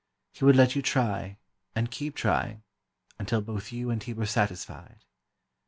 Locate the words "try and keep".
0.81-2.15